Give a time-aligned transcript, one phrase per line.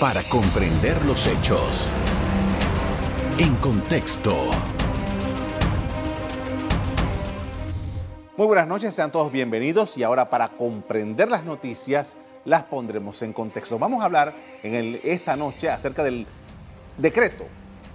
[0.00, 1.86] para comprender los hechos.
[3.36, 4.34] En contexto.
[8.38, 12.16] Muy buenas noches, sean todos bienvenidos y ahora para comprender las noticias
[12.46, 13.78] las pondremos en contexto.
[13.78, 16.26] Vamos a hablar en esta noche acerca del
[16.96, 17.44] decreto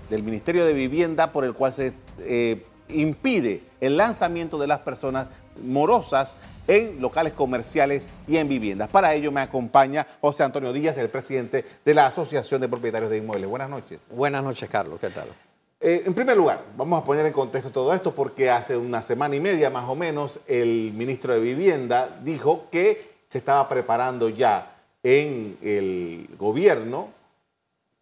[0.07, 5.27] del Ministerio de Vivienda por el cual se eh, impide el lanzamiento de las personas
[5.59, 6.37] morosas
[6.67, 8.89] en locales comerciales y en viviendas.
[8.89, 13.17] Para ello me acompaña José Antonio Díaz, el presidente de la Asociación de Propietarios de
[13.17, 13.49] Inmuebles.
[13.49, 14.01] Buenas noches.
[14.09, 14.99] Buenas noches, Carlos.
[14.99, 15.27] ¿Qué tal?
[15.79, 19.35] Eh, en primer lugar, vamos a poner en contexto todo esto porque hace una semana
[19.35, 24.77] y media más o menos el ministro de Vivienda dijo que se estaba preparando ya
[25.03, 27.09] en el gobierno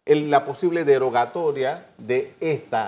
[0.06, 2.78] la posible derogatoria de este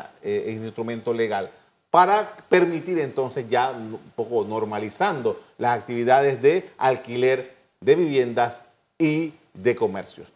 [0.50, 1.50] instrumento legal
[1.96, 8.60] para permitir entonces ya un poco normalizando las actividades de alquiler de viviendas
[8.98, 10.30] y de comercios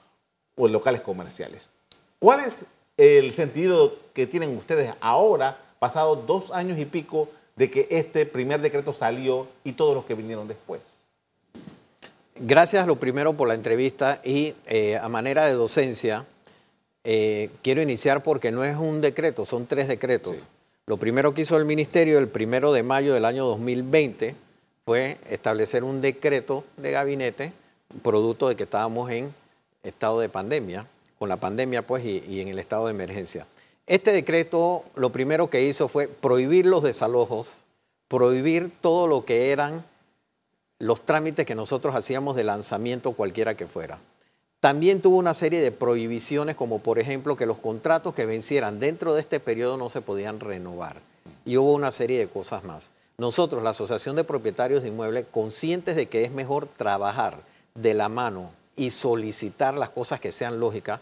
[0.56, 1.68] o locales comerciales.
[2.18, 2.64] ¿Cuál es
[2.96, 8.62] el sentido que tienen ustedes ahora, pasado dos años y pico de que este primer
[8.62, 11.02] decreto salió y todos los que vinieron después?
[12.36, 16.24] Gracias lo primero por la entrevista y eh, a manera de docencia
[17.04, 20.36] eh, quiero iniciar porque no es un decreto, son tres decretos.
[20.90, 24.34] Lo primero que hizo el ministerio el primero de mayo del año 2020
[24.84, 27.52] fue establecer un decreto de gabinete
[28.02, 29.32] producto de que estábamos en
[29.84, 33.46] estado de pandemia con la pandemia pues, y, en el estado de emergencia.
[33.86, 37.58] Este decreto lo primero que hizo fue prohibir los desalojos,
[38.08, 39.84] prohibir todo lo que eran
[40.80, 44.00] los trámites que nosotros hacíamos de lanzamiento cualquiera que fuera.
[44.60, 49.14] También tuvo una serie de prohibiciones, como por ejemplo que los contratos que vencieran dentro
[49.14, 51.00] de este periodo no se podían renovar.
[51.46, 52.90] Y hubo una serie de cosas más.
[53.16, 57.38] Nosotros, la Asociación de Propietarios de Inmuebles, conscientes de que es mejor trabajar
[57.74, 61.00] de la mano y solicitar las cosas que sean lógicas,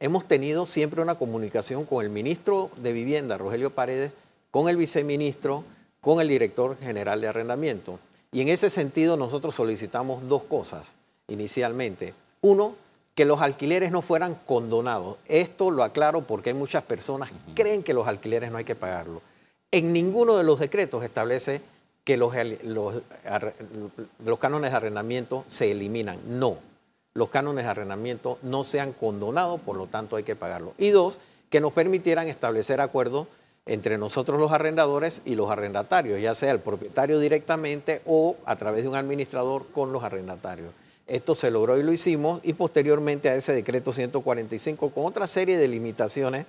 [0.00, 4.10] hemos tenido siempre una comunicación con el ministro de Vivienda, Rogelio Paredes,
[4.50, 5.62] con el viceministro,
[6.00, 8.00] con el director general de arrendamiento.
[8.32, 10.96] Y en ese sentido nosotros solicitamos dos cosas
[11.28, 12.14] inicialmente.
[12.40, 12.74] Uno,
[13.18, 15.16] que los alquileres no fueran condonados.
[15.26, 18.76] Esto lo aclaro porque hay muchas personas que creen que los alquileres no hay que
[18.76, 19.22] pagarlo.
[19.72, 21.60] En ninguno de los decretos establece
[22.04, 23.02] que los, los,
[24.24, 26.20] los cánones de arrendamiento se eliminan.
[26.28, 26.58] No
[27.12, 30.74] los cánones de arrendamiento no sean condonados, por lo tanto hay que pagarlo.
[30.78, 31.18] Y dos,
[31.50, 33.26] que nos permitieran establecer acuerdos
[33.66, 38.84] entre nosotros los arrendadores y los arrendatarios, ya sea el propietario directamente o a través
[38.84, 40.70] de un administrador con los arrendatarios.
[41.08, 45.56] Esto se logró y lo hicimos y posteriormente a ese decreto 145 con otra serie
[45.56, 46.44] de limitaciones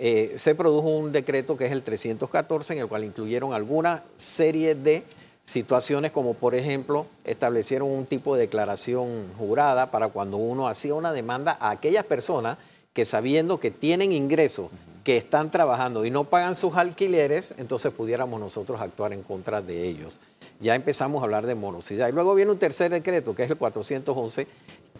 [0.00, 4.74] eh, se produjo un decreto que es el 314 en el cual incluyeron alguna serie
[4.74, 5.04] de
[5.44, 11.12] situaciones como por ejemplo establecieron un tipo de declaración jurada para cuando uno hacía una
[11.12, 12.58] demanda a aquellas personas
[12.92, 14.70] que sabiendo que tienen ingresos,
[15.04, 19.86] que están trabajando y no pagan sus alquileres, entonces pudiéramos nosotros actuar en contra de
[19.88, 20.18] ellos.
[20.60, 22.08] Ya empezamos a hablar de morosidad.
[22.08, 24.46] Y luego viene un tercer decreto, que es el 411,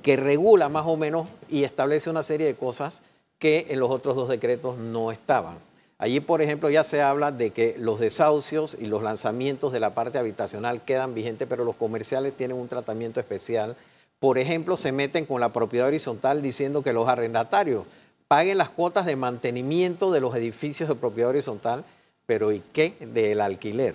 [0.03, 3.03] que regula más o menos y establece una serie de cosas
[3.39, 5.59] que en los otros dos decretos no estaban.
[5.99, 9.93] Allí, por ejemplo, ya se habla de que los desahucios y los lanzamientos de la
[9.93, 13.77] parte habitacional quedan vigentes, pero los comerciales tienen un tratamiento especial.
[14.21, 17.87] Por ejemplo, se meten con la propiedad horizontal diciendo que los arrendatarios
[18.29, 21.85] paguen las cuotas de mantenimiento de los edificios de propiedad horizontal,
[22.27, 23.95] pero ¿y qué del alquiler?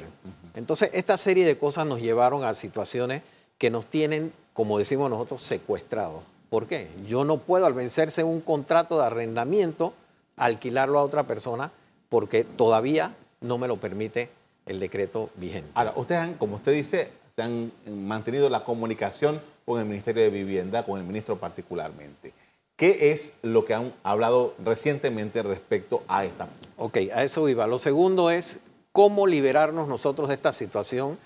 [0.56, 3.22] Entonces, esta serie de cosas nos llevaron a situaciones
[3.60, 6.24] que nos tienen, como decimos nosotros, secuestrados.
[6.50, 6.90] ¿Por qué?
[7.08, 9.94] Yo no puedo, al vencerse un contrato de arrendamiento,
[10.38, 11.72] alquilarlo a otra persona
[12.10, 14.30] porque todavía no me lo permite
[14.66, 15.70] el decreto vigente.
[15.76, 20.30] Ahora, ustedes han, como usted dice, se han mantenido la comunicación con el Ministerio de
[20.30, 22.34] Vivienda, con el ministro particularmente.
[22.78, 26.48] ¿Qué es lo que han hablado recientemente respecto a esta?
[26.78, 27.68] Ok, a eso iba.
[27.68, 28.60] Lo segundo es
[28.92, 31.18] cómo liberarnos nosotros de esta situación.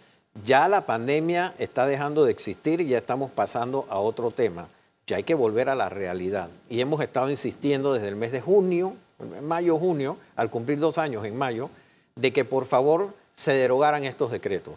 [0.43, 4.67] Ya la pandemia está dejando de existir y ya estamos pasando a otro tema.
[5.05, 6.49] Ya hay que volver a la realidad.
[6.69, 8.95] Y hemos estado insistiendo desde el mes de junio
[9.41, 11.69] mayo, junio, al cumplir dos años en mayo,
[12.15, 14.75] de que por favor se derogaran estos decretos.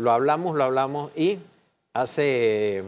[0.00, 1.38] Lo hablamos, lo hablamos y
[1.92, 2.82] hace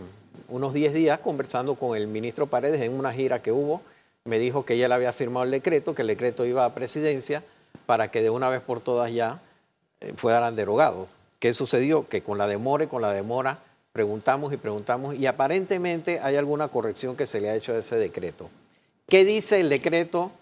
[0.48, 3.82] unos 10 días conversando con el ministro Paredes en una gira que hubo,
[4.24, 7.44] me dijo que ya le había firmado el decreto, que el decreto iba a presidencia
[7.84, 9.42] para que de una vez por todas ya
[10.00, 11.10] eh, fueran derogados.
[11.38, 12.08] ¿Qué sucedió?
[12.08, 13.58] Que con la demora y con la demora
[13.92, 17.96] preguntamos y preguntamos y aparentemente hay alguna corrección que se le ha hecho a ese
[17.96, 18.48] decreto.
[19.06, 20.32] ¿Qué dice el decreto?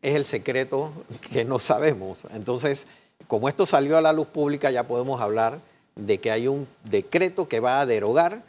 [0.00, 0.92] es el secreto
[1.32, 2.26] que no sabemos.
[2.32, 2.86] Entonces,
[3.26, 5.58] como esto salió a la luz pública, ya podemos hablar
[6.06, 8.42] de que hay un decreto que va a derogar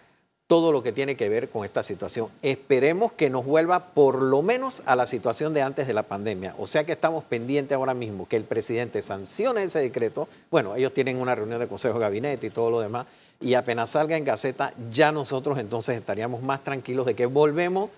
[0.51, 2.27] todo lo que tiene que ver con esta situación.
[2.42, 6.56] Esperemos que nos vuelva por lo menos a la situación de antes de la pandemia.
[6.57, 10.27] O sea que estamos pendientes ahora mismo que el presidente sancione ese decreto.
[10.50, 13.06] Bueno, ellos tienen una reunión de consejo de gabinete y todo lo demás.
[13.39, 17.89] Y apenas salga en Gaceta, ya nosotros entonces estaríamos más tranquilos de que volvemos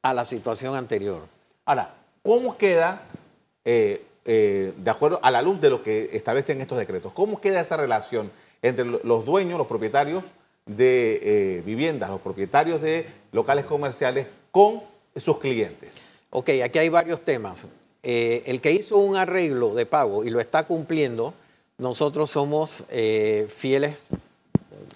[0.00, 1.22] a la situación anterior.
[1.64, 3.02] Ahora, ¿cómo queda,
[3.64, 7.60] eh, eh, de acuerdo a la luz de lo que establecen estos decretos, cómo queda
[7.60, 8.30] esa relación
[8.62, 10.24] entre los dueños, los propietarios,
[10.68, 14.82] de eh, viviendas, los propietarios de locales comerciales con
[15.16, 15.94] sus clientes.
[16.30, 17.66] Ok, aquí hay varios temas.
[18.02, 21.34] Eh, el que hizo un arreglo de pago y lo está cumpliendo,
[21.78, 24.02] nosotros somos eh, fieles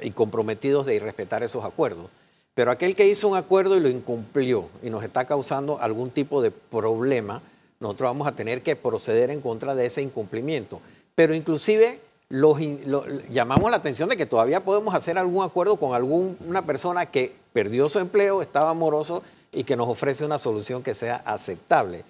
[0.01, 2.07] y comprometidos de respetar esos acuerdos.
[2.55, 6.43] Pero aquel que hizo un acuerdo y lo incumplió y nos está causando algún tipo
[6.43, 7.41] de problema,
[7.81, 10.81] nosotros vamos a tener que proceder en contra de ese incumplimiento.
[11.15, 12.01] Pero inclusive
[12.33, 17.91] llamamos la atención de que todavía podemos hacer algún acuerdo con alguna persona que perdió
[17.91, 22.05] su empleo, estaba moroso y que nos ofrece una solución que sea aceptable.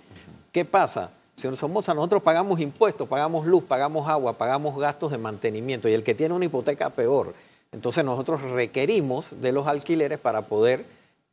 [0.53, 1.11] ¿Qué pasa?
[1.35, 5.93] Si somos a nosotros pagamos impuestos, pagamos luz, pagamos agua, pagamos gastos de mantenimiento y
[5.93, 7.35] el que tiene una hipoteca peor.
[7.73, 10.85] Entonces nosotros requerimos de los alquileres para poder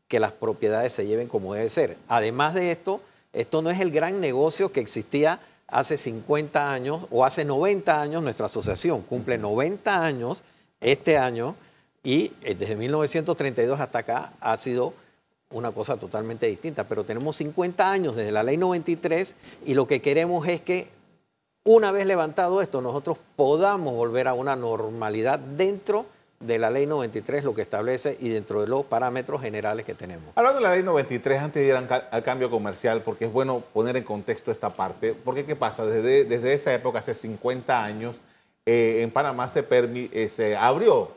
[0.08, 1.98] que las propiedades se lleven como debe ser.
[2.08, 3.02] Además de esto,
[3.34, 5.42] esto no es el gran negocio que existía
[5.72, 10.44] hace 50 años o hace 90 años nuestra asociación cumple 90 años
[10.82, 11.56] este año
[12.04, 14.94] y eh, desde 1932 hasta acá ha sido
[15.52, 19.36] una cosa totalmente distinta, pero tenemos 50 años desde la ley 93
[19.66, 20.90] y lo que queremos es que
[21.64, 27.44] una vez levantado esto nosotros podamos volver a una normalidad dentro de la ley 93
[27.44, 30.32] lo que establece y dentro de los parámetros generales que tenemos.
[30.36, 33.98] Hablando de la ley 93, antes de ir al cambio comercial, porque es bueno poner
[33.98, 35.86] en contexto esta parte, porque ¿qué pasa?
[35.86, 38.16] Desde, desde esa época, hace 50 años,
[38.66, 41.12] eh, en Panamá se, eh, se abrió,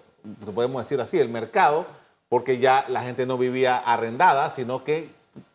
[0.54, 1.86] podemos decir así, el mercado,
[2.28, 5.10] porque ya la gente no vivía arrendada, sino que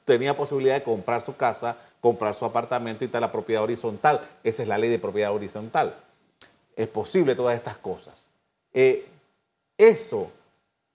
[0.06, 4.22] tenía posibilidad de comprar su casa, comprar su apartamento y tal, la propiedad horizontal.
[4.44, 5.96] Esa es la ley de propiedad horizontal.
[6.76, 8.28] Es posible todas estas cosas.
[8.74, 9.08] Eh,
[9.78, 10.32] eso,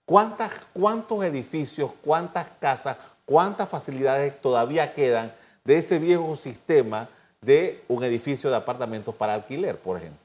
[0.04, 5.32] ¿cuántas, ¿cuántos edificios, cuántas casas, cuántas facilidades todavía quedan
[5.64, 7.08] de ese viejo sistema
[7.40, 10.18] de un edificio de apartamentos para alquiler, por ejemplo?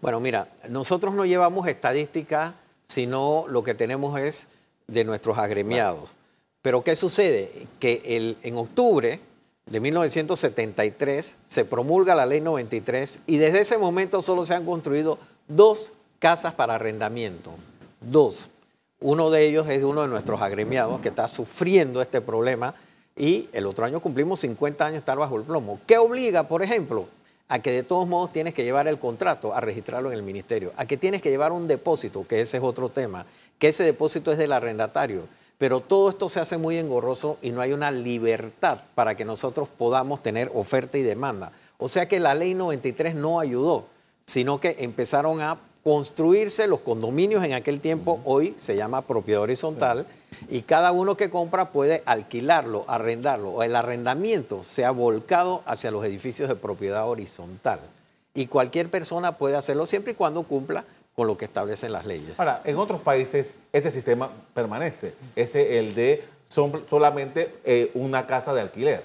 [0.00, 2.54] Bueno, mira, nosotros no llevamos estadísticas,
[2.86, 4.48] sino lo que tenemos es
[4.86, 6.16] de nuestros agremiados.
[6.62, 7.66] Pero ¿qué sucede?
[7.78, 9.20] Que el, en octubre
[9.66, 15.18] de 1973 se promulga la ley 93 y desde ese momento solo se han construido
[15.48, 17.52] dos casas para arrendamiento.
[18.00, 18.50] Dos,
[19.00, 22.74] uno de ellos es uno de nuestros agremiados que está sufriendo este problema
[23.16, 25.80] y el otro año cumplimos 50 años de estar bajo el plomo.
[25.86, 27.06] ¿Qué obliga, por ejemplo?
[27.48, 30.72] A que de todos modos tienes que llevar el contrato a registrarlo en el ministerio,
[30.76, 33.26] a que tienes que llevar un depósito, que ese es otro tema,
[33.58, 35.28] que ese depósito es del arrendatario.
[35.58, 39.68] Pero todo esto se hace muy engorroso y no hay una libertad para que nosotros
[39.68, 41.52] podamos tener oferta y demanda.
[41.76, 43.84] O sea que la ley 93 no ayudó,
[44.24, 50.06] sino que empezaron a construirse los condominios en aquel tiempo, hoy se llama propiedad horizontal,
[50.48, 55.90] y cada uno que compra puede alquilarlo, arrendarlo, o el arrendamiento se ha volcado hacia
[55.90, 57.80] los edificios de propiedad horizontal.
[58.34, 60.84] Y cualquier persona puede hacerlo siempre y cuando cumpla
[61.16, 62.38] con lo que establecen las leyes.
[62.38, 68.60] Ahora, en otros países este sistema permanece, ese el de solamente eh, una casa de
[68.60, 69.02] alquiler.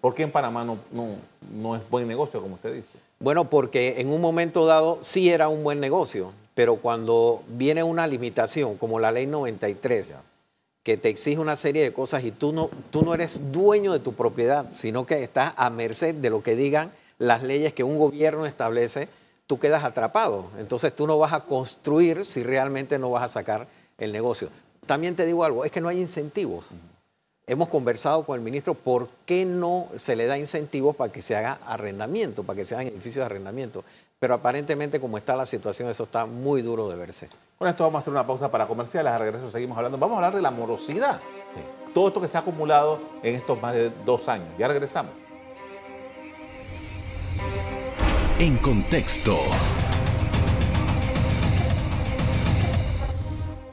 [0.00, 2.98] ¿Por qué en Panamá no, no es buen negocio, como usted dice?
[3.22, 8.08] Bueno, porque en un momento dado sí era un buen negocio, pero cuando viene una
[8.08, 10.16] limitación como la ley 93,
[10.82, 14.00] que te exige una serie de cosas y tú no, tú no eres dueño de
[14.00, 17.96] tu propiedad, sino que estás a merced de lo que digan las leyes que un
[17.96, 19.08] gobierno establece,
[19.46, 20.46] tú quedas atrapado.
[20.58, 24.48] Entonces tú no vas a construir si realmente no vas a sacar el negocio.
[24.84, 26.70] También te digo algo, es que no hay incentivos
[27.52, 31.36] hemos conversado con el ministro por qué no se le da incentivos para que se
[31.36, 33.84] haga arrendamiento, para que se hagan edificios de arrendamiento.
[34.18, 37.28] Pero aparentemente, como está la situación, eso está muy duro de verse.
[37.58, 39.12] Con esto vamos a hacer una pausa para comerciales.
[39.12, 39.98] A regreso seguimos hablando.
[39.98, 41.20] Vamos a hablar de la morosidad.
[41.92, 44.48] Todo esto que se ha acumulado en estos más de dos años.
[44.58, 45.12] Ya regresamos.
[48.38, 49.36] En contexto.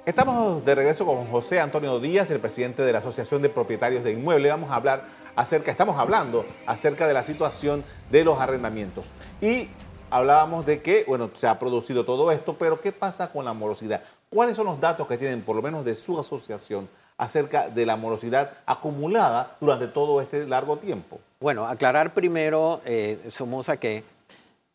[0.10, 4.12] Estamos de regreso con José Antonio Díaz, el presidente de la Asociación de Propietarios de
[4.12, 4.51] Inmuebles.
[4.51, 5.04] Vamos a hablar
[5.36, 9.06] acerca, estamos hablando acerca de la situación de los arrendamientos.
[9.39, 9.70] Y
[10.10, 14.01] hablábamos de que, bueno, se ha producido todo esto, pero ¿qué pasa con la morosidad?
[14.32, 17.96] ¿Cuáles son los datos que tienen, por lo menos de su asociación, acerca de la
[17.96, 21.20] morosidad acumulada durante todo este largo tiempo?
[21.39, 24.04] Bueno, aclarar primero, eh, Somoza, que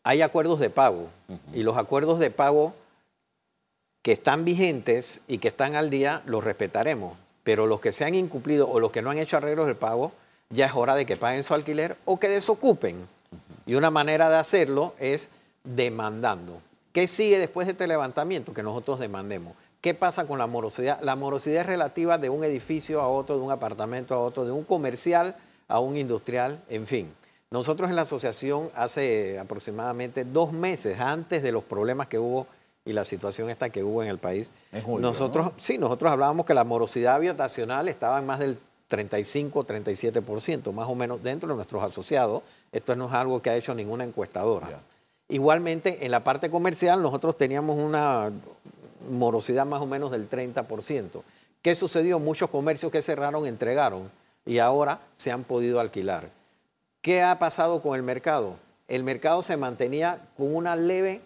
[0.01, 1.09] hay acuerdos de pago
[1.53, 2.73] y los acuerdos de pago
[4.05, 7.17] que están vigentes y que están al día, los respetaremos.
[7.43, 10.11] Pero los que se han incumplido o los que no han hecho arreglos del pago,
[10.51, 13.07] ya es hora de que paguen su alquiler o que desocupen.
[13.65, 15.29] Y una manera de hacerlo es
[15.63, 16.61] demandando.
[16.91, 18.53] ¿Qué sigue después de este levantamiento?
[18.53, 19.55] Que nosotros demandemos.
[19.81, 21.01] ¿Qué pasa con la morosidad?
[21.01, 24.51] La morosidad es relativa de un edificio a otro, de un apartamento a otro, de
[24.51, 25.35] un comercial
[25.67, 27.11] a un industrial, en fin.
[27.49, 32.45] Nosotros en la asociación hace aproximadamente dos meses antes de los problemas que hubo
[32.85, 34.49] y la situación esta que hubo en el país.
[34.99, 40.87] nosotros, sí, nosotros hablábamos que la morosidad habitacional estaba en más del 35, 37%, más
[40.87, 42.43] o menos dentro de nuestros asociados.
[42.71, 44.81] Esto no es algo que ha hecho ninguna encuestadora.
[45.27, 48.31] Igualmente, en la parte comercial nosotros teníamos una
[49.09, 51.23] morosidad más o menos del 30%.
[51.63, 52.19] ¿Qué sucedió?
[52.19, 54.11] Muchos comercios que cerraron entregaron
[54.45, 56.29] y ahora se han podido alquilar.
[57.01, 58.57] ¿Qué ha pasado con el mercado?
[58.87, 61.21] El mercado se mantenía con una leve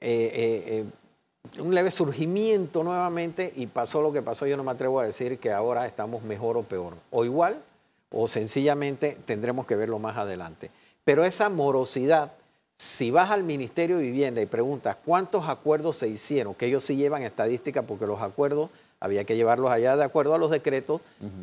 [0.00, 4.46] eh, eh, un leve surgimiento nuevamente y pasó lo que pasó.
[4.46, 7.62] Yo no me atrevo a decir que ahora estamos mejor o peor, o igual,
[8.10, 10.70] o sencillamente tendremos que verlo más adelante.
[11.04, 12.32] Pero esa morosidad,
[12.76, 16.96] si vas al Ministerio de Vivienda y preguntas cuántos acuerdos se hicieron, que ellos sí
[16.96, 21.00] llevan estadística porque los acuerdos había que llevarlos allá de acuerdo a los decretos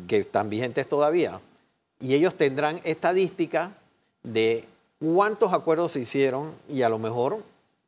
[0.08, 1.40] que están vigentes todavía.
[2.00, 3.72] Y ellos tendrán estadística
[4.22, 4.64] de
[5.00, 7.38] cuántos acuerdos se hicieron y a lo mejor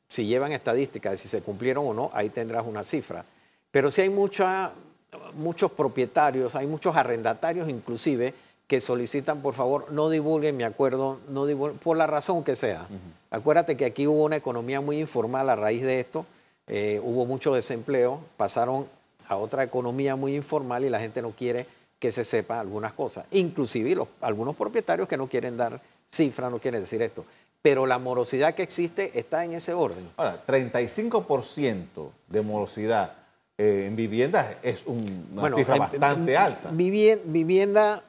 [0.09, 3.25] si llevan estadísticas de si se cumplieron o no, ahí tendrás una cifra.
[3.71, 8.35] Pero si hay muchos propietarios, hay muchos arrendatarios inclusive,
[8.67, 11.47] que solicitan, por favor, no divulguen mi acuerdo, no
[11.83, 12.87] por la razón que sea.
[13.31, 16.27] Acuérdate que aquí hubo una economía muy informal a raíz de esto,
[16.67, 18.87] eh, hubo mucho desempleo, pasaron
[19.27, 21.67] a otra economía muy informal y la gente no quiere
[21.99, 23.25] que se sepa algunas cosas.
[23.31, 27.25] Inclusive los, algunos propietarios que no quieren dar cifra, no quieren decir esto
[27.69, 30.09] pero la morosidad que existe está en ese orden.
[30.17, 33.13] Ahora, 35% de morosidad
[33.59, 36.71] eh, en viviendas es una cifra bastante alta.
[36.73, 38.03] Vivienda,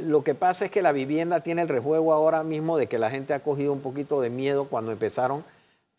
[0.00, 3.10] lo que pasa es que la vivienda tiene el rejuego ahora mismo de que la
[3.10, 5.42] gente ha cogido un poquito de miedo cuando empezaron,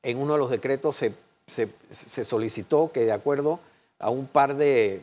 [0.03, 1.67] en uno de los decretos se,
[2.23, 3.59] solicitó que de acuerdo
[3.99, 5.01] a un par de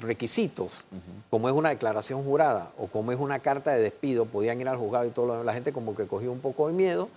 [0.00, 0.84] requisitos,
[1.30, 4.76] como es una declaración jurada o como es una carta de despido, podían ir al
[4.76, 7.08] juzgado y todo la gente como que cogió un poco de miedo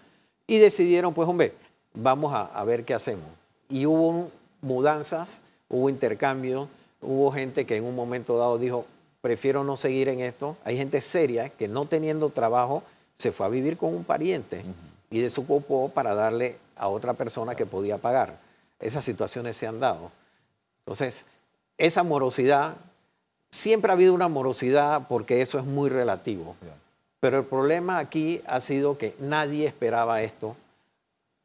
[0.45, 1.53] y decidieron, pues hombre,
[1.93, 3.27] vamos a, ver qué hacemos.
[3.69, 4.31] Y hubo
[4.61, 6.69] mudanzas, hubo intercambio,
[7.01, 8.85] hubo gente que en un momento dado dijo,
[9.21, 10.55] prefiero no seguir en esto.
[10.63, 12.83] Hay gente seria que no teniendo trabajo
[13.17, 14.63] se fue a vivir con un pariente
[15.09, 18.39] y desocupó para darle a otra persona que podía pagar.
[18.79, 20.11] Esas situaciones se han dado.
[20.85, 21.25] Entonces,
[21.77, 22.75] esa morosidad,
[23.51, 26.55] siempre ha habido una morosidad porque eso es muy relativo.
[27.19, 30.55] Pero el problema aquí ha sido que nadie esperaba esto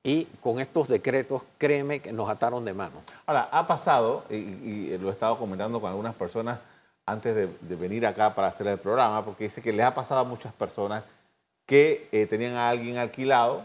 [0.05, 3.03] y con estos decretos, créeme que nos ataron de mano.
[3.25, 6.59] Ahora, ha pasado, y, lo he estado comentando con algunas personas
[7.07, 10.25] antes de, venir acá para hacer el programa, porque dice que les ha pasado a
[10.25, 11.05] muchas personas
[11.67, 13.65] que eh, tenían a alguien alquilado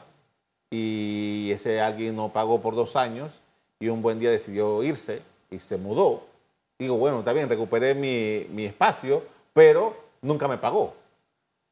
[0.69, 3.31] y ese alguien no pagó por dos años
[3.79, 6.24] y un buen día decidió irse y se mudó
[6.79, 10.93] digo, bueno, está bien, recuperé mi, espacio, pero nunca me pagó.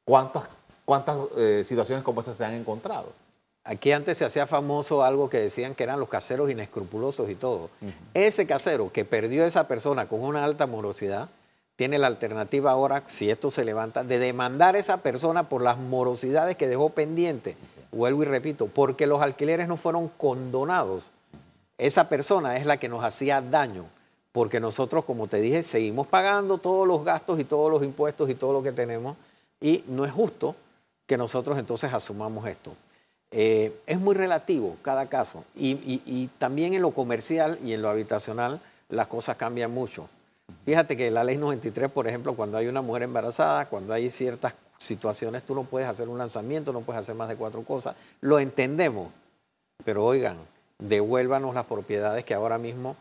[0.04, 0.50] ¿Cuántas,
[0.84, 3.12] cuántas eh, situaciones como esas se han encontrado?
[3.64, 7.72] Aquí antes se hacía famoso algo que decían que eran los caseros inescrupulosos y todo.
[8.14, 11.30] Ese casero que perdió a esa persona con una alta morosidad,
[11.76, 15.78] tiene la alternativa ahora, si esto se levanta, de demandar a esa persona por las
[15.78, 17.58] morosidades que dejó pendiente.
[17.92, 21.12] Vuelvo y repito, porque los alquileres no fueron condonados.
[21.80, 23.86] Esa persona es la que nos hacía daño
[24.36, 28.36] porque nosotros, como te dije, seguimos pagando todos los gastos y todos los impuestos y
[28.36, 29.16] todo lo que tenemos,
[29.62, 30.58] y no es justo
[31.08, 32.74] que nosotros entonces asumamos esto.
[33.32, 38.60] Eh, es muy relativo cada caso, y, también en lo comercial y en lo habitacional
[38.90, 40.10] las cosas cambian mucho.
[40.66, 44.54] Fíjate que la ley 93, por ejemplo, cuando hay una mujer embarazada, cuando hay ciertas
[44.78, 47.96] situaciones, tú no puedes hacer un lanzamiento, no puedes hacer más de cuatro cosas.
[48.20, 49.14] Lo entendemos,
[49.86, 50.40] pero oigan,
[50.78, 52.98] devuélvanos las propiedades que ahora mismo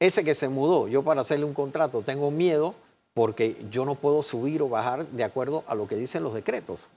[0.00, 2.74] ese que se mudó, yo para hacerle un contrato tengo miedo
[3.14, 6.88] porque yo no puedo subir o bajar de acuerdo a lo que dicen los decretos.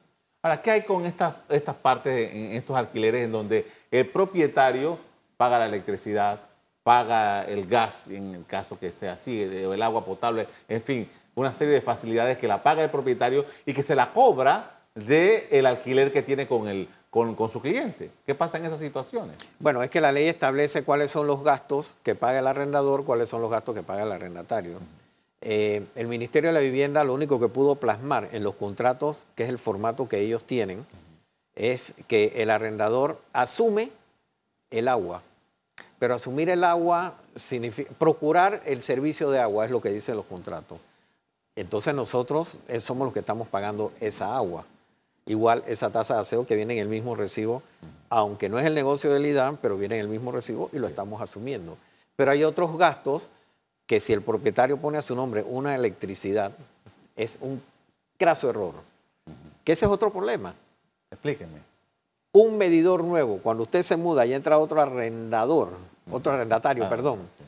[0.43, 4.99] Ahora, ¿qué hay con estas, estas partes, en estos alquileres en donde el propietario
[5.37, 6.41] paga la electricidad,
[6.83, 11.53] paga el gas, en el caso que sea así, el agua potable, en fin, una
[11.53, 16.11] serie de facilidades que la paga el propietario y que se la cobra del alquiler
[16.11, 18.09] que tiene con el, con, su cliente.
[18.25, 19.35] ¿Qué pasa en esas situaciones?
[19.59, 23.27] Bueno, es que la ley establece cuáles son los gastos que paga el arrendador, cuáles
[23.27, 24.77] son los gastos que paga el arrendatario.
[25.41, 29.43] Eh, el Ministerio de la Vivienda lo único que pudo plasmar en los contratos, que
[29.43, 30.85] es el formato que ellos tienen,
[31.53, 33.91] es que el arrendador asume
[34.69, 35.21] el agua,
[35.99, 40.25] pero asumir el agua significa procurar el servicio de agua, es lo que dicen los
[40.25, 40.79] contratos.
[41.57, 44.63] Entonces nosotros eh, somos los que estamos pagando esa agua.
[45.25, 47.61] Igual esa tasa de aseo que viene en el mismo recibo,
[48.09, 50.87] aunque no es el negocio del IDAN, pero viene en el mismo recibo y lo
[50.87, 51.77] estamos asumiendo.
[52.15, 53.29] Pero hay otros gastos
[53.85, 56.51] que si el propietario pone a su nombre una electricidad,
[57.15, 57.61] es un
[58.17, 58.73] craso error.
[59.63, 60.55] Que ese es otro problema.
[61.11, 61.59] Explíquenme.
[62.33, 65.69] Un medidor nuevo, cuando usted se muda y entra otro arrendador,
[66.09, 67.43] otro arrendatario, Ah, perdón, sí.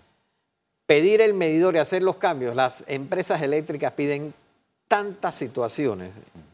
[0.86, 4.34] pedir el medidor y hacer los cambios, las empresas eléctricas piden
[4.88, 6.14] tantas situaciones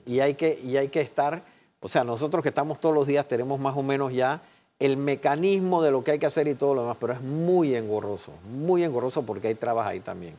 [0.09, 1.43] y hay que, y hay que estar,
[1.79, 4.41] o sea, nosotros que estamos todos los días tenemos más o menos ya
[4.79, 7.75] el mecanismo de lo que hay que hacer y todo lo demás, pero es muy
[7.75, 10.33] engorroso, muy engorroso porque hay trabas ahí también.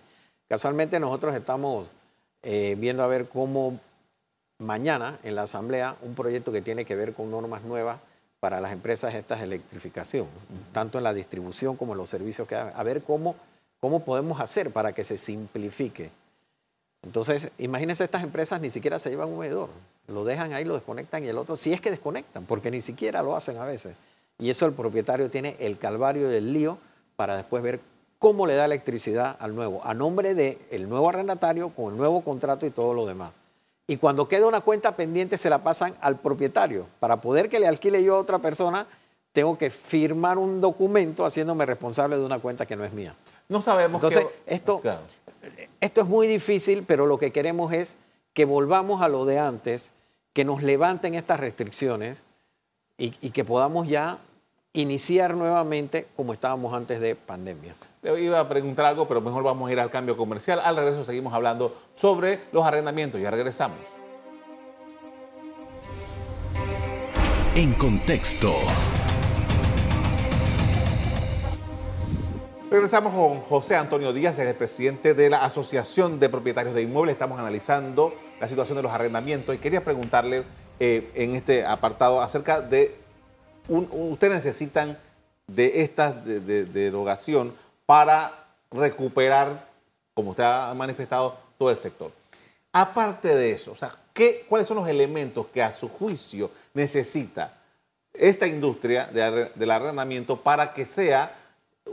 [0.48, 1.92] Casualmente nosotros estamos
[2.42, 3.78] eh, viendo a ver cómo
[4.58, 8.00] mañana en la Asamblea un proyecto que tiene que ver con normas nuevas
[8.40, 10.26] para las empresas estas de electrificación,
[10.72, 13.36] tanto en la distribución como en los servicios que hagan, a ver cómo,
[13.78, 16.10] cómo podemos hacer para que se simplifique.
[17.02, 19.70] Entonces, imagínense, estas empresas ni siquiera se llevan un medidor,
[20.06, 23.22] lo dejan ahí, lo desconectan y el otro, si es que desconectan, porque ni siquiera
[23.22, 23.96] lo hacen a veces.
[24.38, 26.78] Y eso el propietario tiene el calvario del lío
[27.16, 27.80] para después ver
[28.18, 32.66] cómo le da electricidad al nuevo, a nombre del nuevo arrendatario, con el nuevo contrato
[32.66, 33.32] y todo lo demás.
[33.86, 36.86] Y cuando queda una cuenta pendiente se la pasan al propietario.
[37.00, 38.86] Para poder que le alquile yo a otra persona,
[39.32, 43.14] tengo que firmar un documento haciéndome responsable de una cuenta que no es mía.
[43.50, 45.02] No sabemos Entonces, qué- esto, Claro.
[45.80, 47.96] esto es muy difícil, pero lo que queremos es
[48.32, 49.90] que volvamos a lo de antes,
[50.32, 52.22] que nos levanten estas restricciones
[52.96, 54.18] y, y que podamos ya
[54.72, 57.74] iniciar nuevamente como estábamos antes de pandemia.
[58.02, 60.60] Le iba a preguntar algo, pero mejor vamos a ir al cambio comercial.
[60.64, 63.20] Al regreso seguimos hablando sobre los arrendamientos.
[63.20, 63.78] Ya regresamos.
[67.56, 68.52] En contexto.
[72.70, 77.14] Regresamos con José Antonio Díaz, el presidente de la Asociación de Propietarios de Inmuebles.
[77.14, 80.44] Estamos analizando la situación de los arrendamientos y quería preguntarle
[80.78, 82.94] eh, en este apartado acerca de,
[83.68, 84.96] un- un- ustedes necesitan
[85.48, 87.52] de esta de- de- derogación
[87.86, 89.66] para recuperar,
[90.14, 92.12] como usted ha manifestado, todo el sector.
[92.72, 93.74] Aparte de eso,
[94.14, 97.58] ¿qué, ¿cuáles son los elementos que a su juicio necesita
[98.14, 101.34] esta industria del arrendamiento para que sea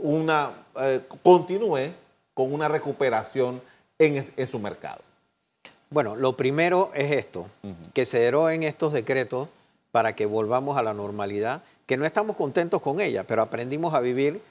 [0.02, 1.92] una, eh, continúe
[2.34, 3.60] con una recuperación
[3.98, 5.00] en, su mercado?
[5.90, 7.46] Bueno, lo primero es esto,
[7.94, 9.48] que se deroguen estos decretos
[9.90, 14.00] para que volvamos a la normalidad, que no estamos contentos con ella, pero aprendimos a
[14.00, 14.42] vivir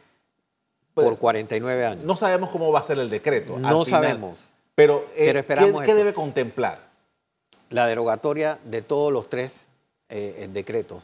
[0.94, 2.04] Pues, por 49 años.
[2.04, 3.56] No sabemos cómo va a ser el decreto.
[3.56, 4.50] al No final, sabemos.
[4.74, 6.80] Pero, eh, Pero ¿qué, debe contemplar
[7.70, 9.66] La derogatoria de todos los tres
[10.10, 11.04] eh, decretos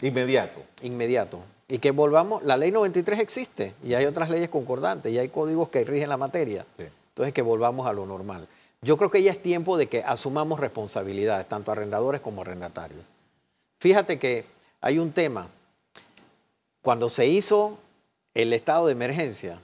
[0.00, 0.60] inmediato?
[0.82, 1.40] inmediato.
[1.68, 5.70] Y que volvamos, la ley 93 existe y hay otras leyes concordantes y hay códigos
[5.70, 6.66] que rigen la materia.
[6.76, 6.84] Sí.
[7.08, 8.46] Entonces que volvamos a lo normal.
[8.82, 13.00] Yo creo que ya es tiempo de que asumamos responsabilidades, tanto arrendadores como arrendatarios.
[13.78, 14.44] Fíjate que
[14.80, 15.48] hay un tema.
[16.82, 17.78] Cuando se hizo
[18.34, 19.58] el estado de emergencia,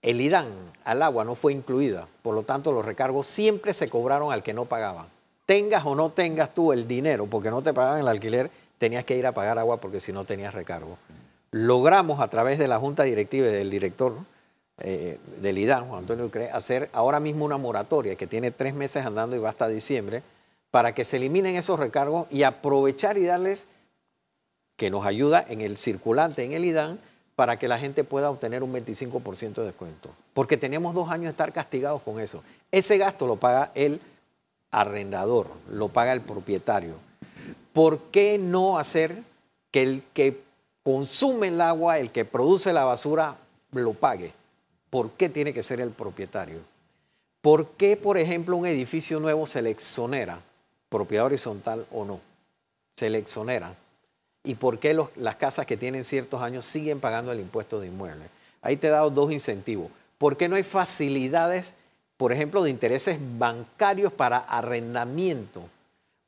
[0.00, 0.54] el IDAN
[0.84, 4.54] al agua no fue incluida, por lo tanto los recargos siempre se cobraron al que
[4.54, 5.08] no pagaba.
[5.46, 9.16] Tengas o no tengas tú el dinero, porque no te pagaban el alquiler, tenías que
[9.16, 10.98] ir a pagar agua porque si no tenías recargo.
[11.52, 14.14] Logramos a través de la junta directiva y del director
[14.78, 19.06] eh, del IDAN, Juan Antonio Ucre, hacer ahora mismo una moratoria que tiene tres meses
[19.06, 20.22] andando y va hasta diciembre,
[20.70, 23.68] para que se eliminen esos recargos y aprovechar y darles
[24.76, 26.98] que nos ayuda en el circulante, en el IDAN,
[27.36, 30.10] para que la gente pueda obtener un 25% de descuento.
[30.34, 32.42] Porque tenemos dos años de estar castigados con eso.
[32.70, 34.00] Ese gasto lo paga el
[34.76, 36.96] arrendador, lo paga el propietario.
[37.72, 39.22] ¿Por qué no hacer
[39.70, 40.42] que el que
[40.82, 43.36] consume el agua, el que produce la basura,
[43.72, 44.32] lo pague?
[44.90, 46.58] ¿Por qué tiene que ser el propietario?
[47.40, 50.40] ¿Por qué, por ejemplo, un edificio nuevo se le exonera,
[50.90, 52.20] propiedad horizontal o no?
[52.96, 53.74] Se le exonera.
[54.44, 58.26] ¿Y por qué las casas que tienen ciertos años siguen pagando el impuesto de inmueble?
[58.60, 59.90] Ahí te he dado dos incentivos.
[60.18, 61.72] ¿Por qué no hay facilidades,
[62.16, 65.62] por ejemplo, de intereses bancarios para arrendamiento?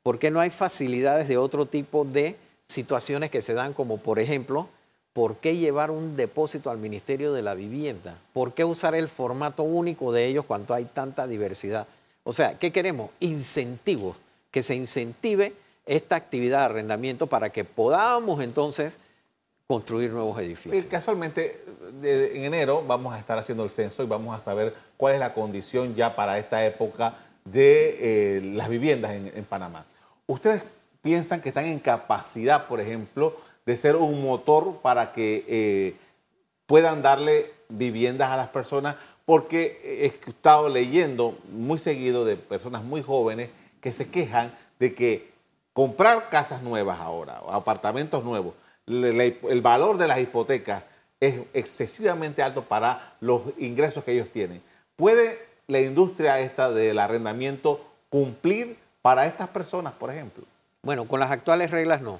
[0.03, 2.35] ¿Por qué no hay facilidades de otro tipo de
[2.67, 4.69] situaciones que se dan, como por ejemplo,
[5.13, 8.17] ¿por qué llevar un depósito al Ministerio de la Vivienda?
[8.33, 11.87] ¿Por qué usar el formato único de ellos cuando hay tanta diversidad?
[12.23, 13.09] O sea, ¿qué queremos?
[13.19, 14.17] Incentivos,
[14.51, 15.53] que se incentive
[15.85, 18.97] esta actividad de arrendamiento para que podamos entonces
[19.67, 20.85] construir nuevos edificios.
[20.85, 21.63] Casualmente,
[22.01, 25.33] en enero vamos a estar haciendo el censo y vamos a saber cuál es la
[25.33, 29.85] condición ya para esta época de eh, las viviendas en, Panamá.
[30.27, 30.61] ¿Ustedes
[31.01, 35.95] piensan que están en capacidad, por ejemplo, de ser un motor para que eh,
[36.65, 43.01] puedan darle viviendas a las personas, porque he estado leyendo muy seguido de personas muy
[43.01, 45.31] jóvenes que se quejan de que
[45.71, 48.53] comprar casas nuevas ahora, apartamentos nuevos,
[48.85, 50.83] el valor de las hipotecas
[51.21, 54.61] es excesivamente alto para los ingresos que ellos tienen.
[54.99, 60.43] ¿Puede la industria esta del arrendamiento cumplir para estas personas, por ejemplo?
[60.83, 62.19] Bueno, con las actuales reglas no.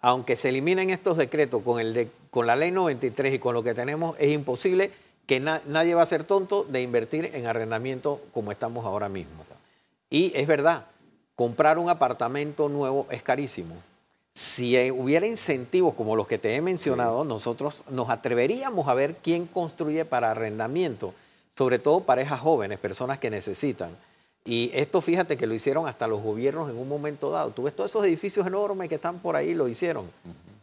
[0.00, 3.64] Aunque se eliminen estos decretos con, el de, con la ley 93 y con lo
[3.64, 4.92] que tenemos, es imposible
[5.26, 9.44] que nadie va a ser tonto de invertir en arrendamiento como estamos ahora mismo.
[10.08, 10.86] Y es verdad,
[11.34, 13.74] comprar un apartamento nuevo es carísimo.
[14.34, 19.46] Si hubiera incentivos como los que te he mencionado, nosotros nos atreveríamos a ver quién
[19.46, 21.12] construye para arrendamiento,
[21.56, 23.96] sobre todo parejas jóvenes, personas que necesitan.
[24.44, 27.50] Y esto fíjate que lo hicieron hasta los gobiernos en un momento dado.
[27.50, 30.10] Tú ves todos esos edificios enormes que están por ahí, lo hicieron.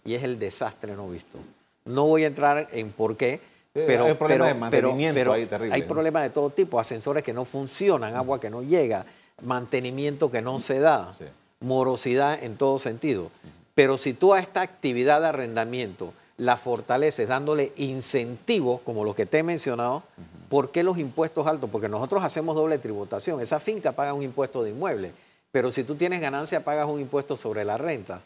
[0.04, 1.38] Y es el desastre no visto.
[1.86, 3.40] No voy a entrar en por qué,
[3.72, 7.46] pero, hay problemas de mantenimiento ahí terrible, Hay problemas de todo tipo, ascensores que no
[7.46, 9.06] funcionan, agua que no llega,
[9.42, 11.12] mantenimiento que no se da,
[11.60, 13.32] morosidad en todo sentido.
[13.76, 19.26] Pero si tú a esta actividad de arrendamiento la fortaleces dándole incentivos como los que
[19.26, 20.04] te he mencionado,
[20.50, 21.70] ¿por qué los impuestos altos?
[21.70, 23.40] Porque nosotros hacemos doble tributación.
[23.42, 25.14] Esa finca paga un impuesto de inmueble,
[25.52, 28.22] pero si tú tienes ganancia pagas un impuesto sobre la renta.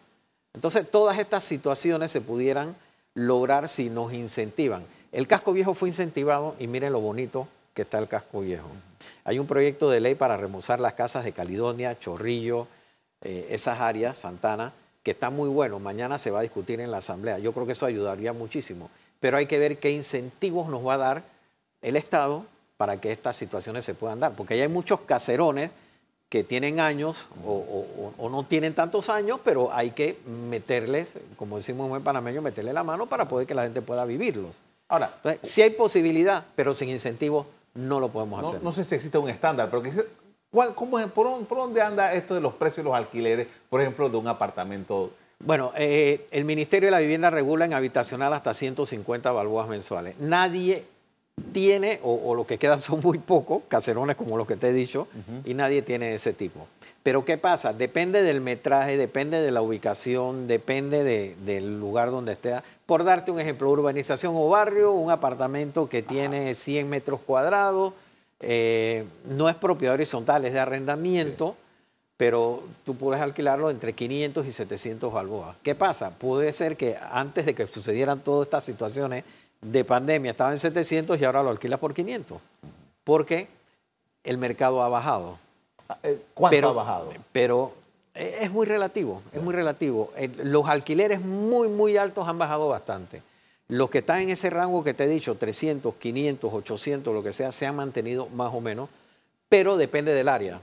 [0.54, 2.76] Entonces todas estas situaciones se pudieran
[3.14, 4.84] lograr si nos incentivan.
[5.12, 8.68] El casco viejo fue incentivado y miren lo bonito que está el casco viejo.
[9.26, 12.68] Hay un proyecto de ley para remozar las casas de Caledonia, Chorrillo,
[13.22, 15.80] eh, esas áreas, Santana, que está muy bueno.
[15.80, 17.40] Mañana se va a discutir en la Asamblea.
[17.40, 18.90] Yo creo que eso ayudaría muchísimo.
[19.20, 21.33] Pero hay que ver qué incentivos nos va a dar
[21.84, 22.46] el Estado
[22.78, 24.34] para que estas situaciones se puedan dar.
[24.34, 25.72] Porque hay muchos caserones
[26.34, 30.18] que tienen años o, no tienen tantos años, pero hay que
[30.50, 34.56] meterles, como decimos en panameño, meterle la mano para poder que la gente pueda vivirlos.
[34.88, 38.64] Ahora, si hay posibilidad, pero sin incentivos no lo podemos hacer.
[38.64, 39.84] No sé si existe un estándar, pero
[40.50, 44.18] ¿cuál, cómo por, dónde anda esto de los precios de los alquileres, por ejemplo, de
[44.18, 45.12] un apartamento?
[45.38, 50.16] Bueno, eh, el Ministerio de la Vivienda regula en habitacional hasta 150 balboas mensuales.
[50.18, 50.86] Nadie
[51.54, 55.08] tiene, o, lo que quedan son muy pocos, caserones como los que te he dicho,
[55.46, 56.68] y nadie tiene ese tipo.
[57.04, 57.74] Pero ¿qué pasa?
[57.74, 62.56] Depende del metraje, depende de la ubicación, depende del lugar donde esté.
[62.86, 67.94] Por darte un ejemplo, urbanización o barrio, un apartamento que tiene 100 metros cuadrados,
[68.40, 71.56] eh, no es propiedad horizontal, es de arrendamiento,
[72.16, 75.58] pero tú puedes alquilarlo entre 500 y 700 balboas.
[75.62, 76.12] ¿Qué pasa?
[76.12, 79.26] Puede ser que antes de que sucedieran todas estas situaciones,
[79.64, 82.40] de pandemia estaba en 700 y ahora lo alquilas por 500.
[83.04, 83.48] Porque
[84.24, 85.38] el mercado ha bajado.
[85.90, 87.14] Ah, eh, ¿Cuánto ha bajado?
[87.32, 87.74] Pero
[88.14, 90.12] eh, es muy relativo, es muy relativo.
[90.38, 93.22] Los alquileres muy, muy altos han bajado bastante.
[93.68, 97.34] Los que están en ese rango que te he dicho, 300, 500, 800, lo que
[97.34, 98.90] sea, se han mantenido más o menos,
[99.50, 100.62] pero depende del área.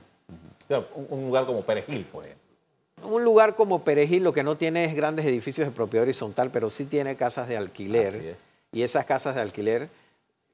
[1.08, 2.40] Un lugar como Perejil, por ejemplo.
[3.02, 6.70] Un lugar como Perejil lo que no tiene es grandes edificios de propiedad horizontal, pero
[6.70, 8.08] sí tiene casas de alquiler.
[8.08, 9.88] Así es y esas casas de alquiler,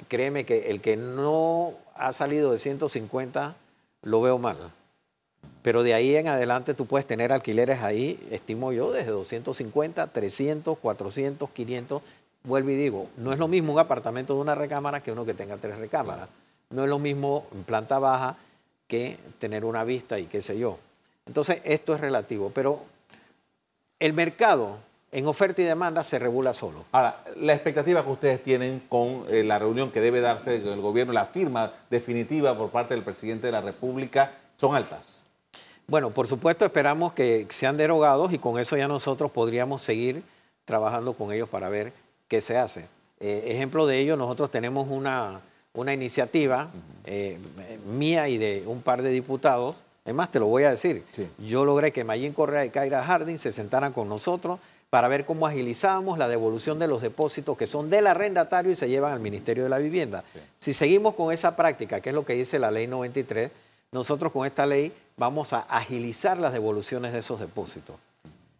[0.08, 3.56] créeme que el que no ha salido de 150
[4.02, 4.72] lo veo mal.
[5.62, 10.78] Pero de ahí en adelante tú puedes tener alquileres ahí, estimo yo, desde 250, 300,
[10.78, 12.02] 400, 500.
[12.44, 15.34] Vuelvo y digo, no es lo mismo un apartamento de una recámara que uno que
[15.34, 16.28] tenga tres recámaras.
[16.70, 18.36] No es lo mismo en planta baja
[18.86, 20.78] que tener una vista y qué sé yo.
[21.26, 22.52] Entonces, esto es relativo.
[22.54, 22.82] Pero
[23.98, 24.78] el mercado
[25.12, 26.84] en oferta y demanda se regula solo.
[26.92, 30.80] Ahora, la expectativa que ustedes tienen con eh, la reunión que debe darse con el
[30.80, 35.22] gobierno, la firma definitiva por parte del presidente de la República, son altas.
[35.86, 40.22] Bueno, por supuesto esperamos que sean derogados y con eso ya nosotros podríamos seguir
[40.64, 41.92] trabajando con ellos para ver
[42.26, 42.86] qué se hace.
[43.20, 45.40] Eh, ejemplo de ello, nosotros tenemos una,
[45.74, 46.70] una iniciativa
[47.04, 47.38] eh,
[47.86, 49.76] mía y de un par de diputados.
[50.04, 51.04] Es más, te lo voy a decir.
[51.38, 54.58] Yo logré que Mayín Correa y Kaira Harding se sentaran con nosotros
[54.90, 58.88] para ver cómo agilizamos la devolución de los depósitos que son del arrendatario y se
[58.88, 60.24] llevan al Ministerio de la Vivienda.
[60.58, 63.50] Si seguimos con esa práctica, que es lo que dice la ley 93,
[63.92, 67.96] nosotros con esta ley vamos a agilizar las devoluciones de esos depósitos.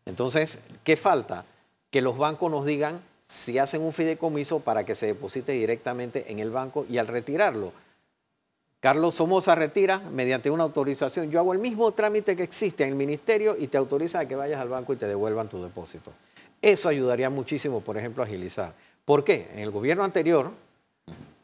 [0.04, 1.44] Entonces, ¿qué falta?
[1.90, 6.38] Que los bancos nos digan si hacen un fideicomiso para que se deposite directamente en
[6.38, 7.72] el banco y al retirarlo.
[8.86, 11.28] Carlos Somoza retira mediante una autorización.
[11.28, 14.36] Yo hago el mismo trámite que existe en el ministerio y te autoriza a que
[14.36, 16.12] vayas al banco y te devuelvan tu depósito.
[16.62, 18.74] Eso ayudaría muchísimo, por ejemplo, a agilizar.
[19.04, 19.50] ¿Por qué?
[19.52, 20.52] En el gobierno anterior,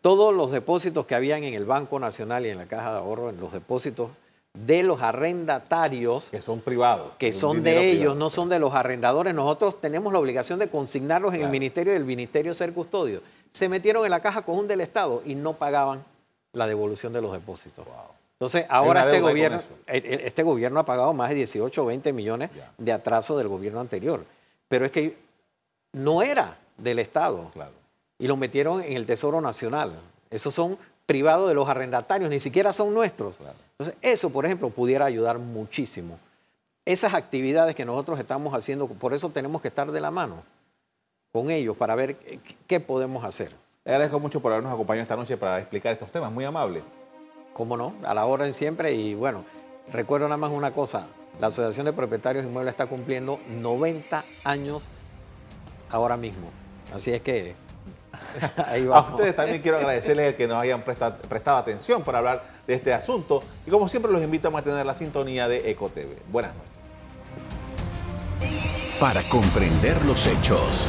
[0.02, 3.30] todos los depósitos que habían en el Banco Nacional y en la Caja de Ahorro,
[3.30, 4.12] en los depósitos
[4.54, 6.28] de los arrendatarios.
[6.28, 7.14] Que son privados.
[7.18, 9.34] Que son de ellos, no son de los arrendadores.
[9.34, 13.20] Nosotros tenemos la obligación de consignarlos en el ministerio y el ministerio ser custodio.
[13.50, 16.04] Se metieron en la caja común del Estado y no pagaban
[16.52, 17.86] la devolución de los depósitos.
[18.34, 22.92] Entonces, ahora este gobierno, este gobierno ha pagado más de 18 o 20 millones de
[22.92, 24.24] atraso del gobierno anterior.
[24.68, 25.16] Pero es que
[25.92, 27.50] no era del Estado.
[28.18, 29.98] Y lo metieron en el Tesoro Nacional.
[30.30, 33.36] Esos son privados de los arrendatarios, ni siquiera son nuestros.
[33.78, 36.18] Entonces, eso, por ejemplo, pudiera ayudar muchísimo.
[36.84, 40.42] Esas actividades que nosotros estamos haciendo, por eso tenemos que estar de la mano
[41.32, 42.16] con ellos para ver
[42.66, 43.52] qué podemos hacer.
[43.84, 46.84] Le agradezco mucho por habernos acompañado esta noche para explicar estos temas, muy amable.
[47.52, 49.44] Cómo no, a la hora siempre y bueno,
[49.92, 51.08] recuerdo nada más una cosa,
[51.40, 54.84] la Asociación de Propietarios Inmuebles está cumpliendo 90 años
[55.90, 56.48] ahora mismo.
[56.94, 57.56] Así es que
[58.68, 62.94] ahí A ustedes también quiero agradecerles que nos hayan prestado, atención para hablar de este
[62.94, 63.42] asunto.
[63.66, 66.30] Y como siempre los invito a mantener la sintonía de EcoTV.
[66.30, 66.70] Buenas noches.
[69.00, 70.88] Para comprender los hechos.